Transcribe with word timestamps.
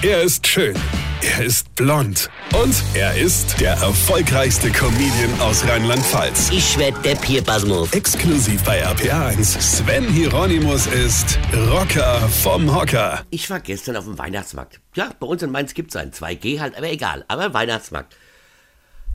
Er 0.00 0.22
ist 0.22 0.46
schön. 0.46 0.76
Er 1.22 1.44
ist 1.44 1.74
blond. 1.74 2.30
Und 2.54 2.84
er 2.94 3.16
ist 3.16 3.60
der 3.60 3.72
erfolgreichste 3.72 4.70
Comedian 4.70 5.40
aus 5.40 5.66
Rheinland-Pfalz. 5.66 6.50
Ich 6.52 6.78
werd 6.78 7.04
der 7.04 7.16
Pierpasmus. 7.16 7.92
Exklusiv 7.92 8.62
bei 8.62 8.86
RPA1. 8.86 9.60
Sven 9.60 10.04
Hieronymus 10.04 10.86
ist 10.86 11.36
Rocker 11.52 12.20
vom 12.28 12.72
Hocker. 12.72 13.26
Ich 13.30 13.50
war 13.50 13.58
gestern 13.58 13.96
auf 13.96 14.04
dem 14.04 14.16
Weihnachtsmarkt. 14.16 14.80
Ja, 14.94 15.10
bei 15.18 15.26
uns 15.26 15.42
in 15.42 15.50
Mainz 15.50 15.74
gibt's 15.74 15.96
einen 15.96 16.12
2G 16.12 16.60
halt, 16.60 16.76
aber 16.76 16.92
egal. 16.92 17.24
Aber 17.26 17.52
Weihnachtsmarkt. 17.52 18.14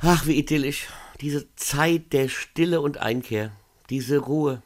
Ach, 0.02 0.28
wie 0.28 0.38
idyllisch. 0.38 0.88
Diese 1.22 1.48
Zeit 1.56 2.12
der 2.12 2.28
Stille 2.28 2.82
und 2.82 2.98
Einkehr. 2.98 3.54
Diese 3.90 4.18
Ruhe. 4.18 4.62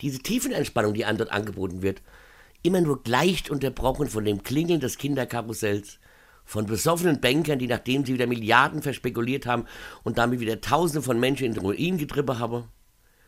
Diese 0.00 0.18
Tiefenentspannung, 0.18 0.94
die 0.94 1.04
einem 1.04 1.18
dort 1.18 1.30
angeboten 1.30 1.82
wird. 1.82 2.02
Immer 2.62 2.80
nur 2.80 3.00
leicht 3.06 3.50
unterbrochen 3.50 4.08
von 4.08 4.24
dem 4.24 4.42
Klingeln 4.42 4.80
des 4.80 4.98
Kinderkarussells 4.98 6.00
von 6.44 6.66
besoffenen 6.66 7.20
Bankern, 7.20 7.58
die 7.58 7.66
nachdem 7.66 8.04
sie 8.04 8.14
wieder 8.14 8.26
Milliarden 8.26 8.82
verspekuliert 8.82 9.46
haben 9.46 9.66
und 10.02 10.18
damit 10.18 10.40
wieder 10.40 10.60
Tausende 10.60 11.02
von 11.02 11.20
Menschen 11.20 11.46
in 11.46 11.54
den 11.54 11.62
Ruin 11.62 11.98
getrieben 11.98 12.38
haben, 12.38 12.64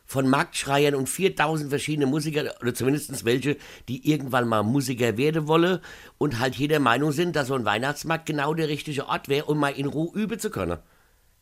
von 0.07 0.29
Marktschreiern 0.29 0.97
und 0.97 1.09
4000 1.09 1.69
verschiedene 1.69 2.07
Musiker, 2.07 2.53
oder 2.61 2.75
zumindest 2.75 3.25
welche, 3.25 3.57
die 3.89 4.11
irgendwann 4.11 4.49
mal 4.49 4.65
Musiker 4.65 5.17
werden 5.17 5.47
wolle 5.47 5.81
und 6.19 6.41
halt 6.41 6.57
jeder 6.57 6.81
Meinung 6.81 7.13
sind, 7.13 7.37
dass 7.37 7.49
so 7.49 7.55
ein 7.55 7.65
Weihnachtsmarkt 7.65 8.27
genau 8.27 8.55
der 8.55 8.69
richtige 8.69 9.07
Ort 9.07 9.29
wäre, 9.29 9.45
um 9.45 9.59
mal 9.59 9.79
in 9.79 9.87
Ruhe 9.87 10.19
üben 10.19 10.41
zu 10.41 10.51
können. 10.51 10.79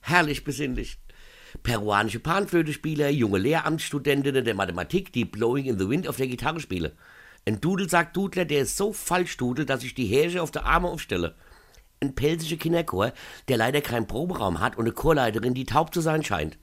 Herrlich 0.01 0.45
besinnlich. 0.45 0.99
Peruanische 1.63 2.21
Panflötespieler, 2.21 3.09
junge 3.09 3.39
Lehramtsstudentinnen 3.39 4.45
der 4.45 4.55
Mathematik, 4.55 5.13
die 5.13 5.25
Blowing 5.25 5.65
in 5.65 5.79
the 5.79 5.89
Wind 5.89 6.07
auf 6.07 6.17
der 6.17 6.27
Gitarre 6.27 6.61
spielen. 6.61 6.93
Ein 7.47 7.61
Dudel 7.61 7.89
sagt 7.89 8.17
Dudler, 8.17 8.45
der 8.45 8.63
ist 8.63 8.77
so 8.77 8.93
falsch 8.93 9.37
Dudel, 9.37 9.65
dass 9.65 9.83
ich 9.83 9.95
die 9.95 10.07
Häsche 10.07 10.43
auf 10.43 10.51
der 10.51 10.67
Arme 10.67 10.89
aufstelle 10.89 11.35
ein 12.01 12.15
pelzischer 12.15 12.57
Kinderchor, 12.57 13.13
der 13.49 13.57
leider 13.57 13.81
keinen 13.81 14.07
Proberaum 14.07 14.61
hat 14.61 14.77
und 14.77 14.85
eine 14.85 14.93
Chorleiterin, 14.93 15.55
die 15.55 15.65
taub 15.65 15.93
zu 15.93 16.01
sein 16.01 16.25
scheint. 16.25 16.59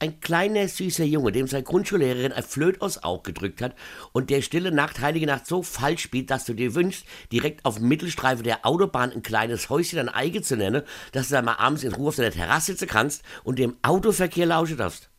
Ein 0.00 0.20
kleiner, 0.20 0.68
süßer 0.68 1.04
Junge, 1.04 1.32
dem 1.32 1.48
seine 1.48 1.64
Grundschullehrerin 1.64 2.30
ein 2.30 2.44
Flöt 2.44 2.80
aus 2.82 3.02
Auge 3.02 3.32
gedrückt 3.32 3.60
hat 3.60 3.74
und 4.12 4.30
der 4.30 4.42
stille 4.42 4.70
Nacht, 4.70 5.00
heilige 5.00 5.26
Nacht 5.26 5.48
so 5.48 5.64
falsch 5.64 6.02
spielt, 6.02 6.30
dass 6.30 6.44
du 6.44 6.54
dir 6.54 6.76
wünschst, 6.76 7.04
direkt 7.32 7.64
auf 7.64 7.78
dem 7.78 7.88
Mittelstreifen 7.88 8.44
der 8.44 8.64
Autobahn 8.64 9.10
ein 9.10 9.24
kleines 9.24 9.70
Häuschen 9.70 9.98
an 9.98 10.08
Eige 10.08 10.40
zu 10.40 10.56
nennen, 10.56 10.84
dass 11.10 11.28
du 11.28 11.34
dann 11.34 11.46
mal 11.46 11.56
abends 11.56 11.82
in 11.82 11.92
Ruhe 11.92 12.10
auf 12.10 12.16
deiner 12.16 12.30
Terrasse 12.30 12.72
sitzen 12.72 12.86
kannst 12.86 13.24
und 13.42 13.58
dem 13.58 13.76
Autoverkehr 13.82 14.46
lauschen 14.46 14.76
darfst. 14.76 15.10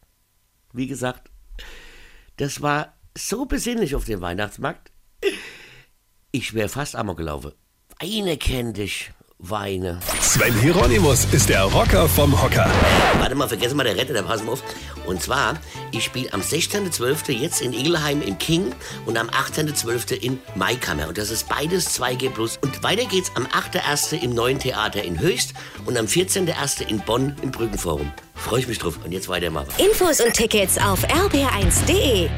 Wie 0.72 0.88
gesagt, 0.88 1.30
das 2.38 2.62
war 2.62 2.94
so 3.20 3.46
besinnlich 3.46 3.96
auf 3.96 4.06
dem 4.06 4.22
Weihnachtsmarkt. 4.22 4.92
Ich 6.32 6.54
wäre 6.54 6.70
fast 6.70 6.96
amok 6.96 7.18
gelaufen. 7.18 7.54
Weine 8.00 8.38
kenn 8.38 8.74
dich, 8.74 9.12
Weine. 9.42 10.02
Sven 10.20 10.54
Hieronymus 10.60 11.26
ist 11.32 11.48
der 11.48 11.64
Rocker 11.64 12.10
vom 12.10 12.42
Hocker. 12.42 12.70
Warte 13.20 13.36
mal, 13.36 13.48
vergessen 13.48 13.78
mal 13.78 13.86
der 13.86 13.96
Retter, 13.96 14.12
der 14.12 14.24
pass 14.24 14.44
mal 14.44 14.52
auf. 14.52 14.64
Und 15.06 15.22
zwar, 15.22 15.58
ich 15.92 16.04
spiele 16.04 16.34
am 16.34 16.42
16.12. 16.42 17.32
jetzt 17.32 17.62
in 17.62 17.72
Igelheim 17.72 18.22
im 18.22 18.38
King 18.38 18.76
und 19.06 19.18
am 19.18 19.30
18.12. 19.30 20.14
in 20.14 20.40
Maikammer. 20.56 21.08
Und 21.08 21.18
das 21.18 21.32
ist 21.32 21.48
beides 21.48 21.98
2G+. 21.98 22.60
Und 22.62 22.84
weiter 22.84 23.06
geht's 23.06 23.32
am 23.36 23.46
8.1. 23.46 24.22
im 24.22 24.34
Neuen 24.34 24.60
Theater 24.60 25.04
in 25.04 25.20
Höchst 25.20 25.54
und 25.86 25.98
am 25.98 26.06
14.1. 26.06 26.88
in 26.88 27.00
Bonn 27.00 27.34
im 27.42 27.52
Brückenforum. 27.52 28.12
Freue 28.36 28.60
ich 28.60 28.68
mich 28.68 28.80
drauf. 28.80 29.00
Und 29.06 29.14
jetzt 29.14 29.30
weiter 29.30 29.52
mal. 29.52 29.66
Infos 29.78 30.20
und 30.20 30.34
Tickets 30.34 30.78
auf 30.78 31.06
rb1.de. 31.06 32.30